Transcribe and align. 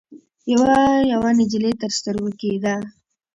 يوه 0.53 0.75
يوه 1.11 1.29
نجلۍ 1.39 1.73
تر 1.81 1.91
سترګو 1.97 2.29
کېده. 2.39 2.75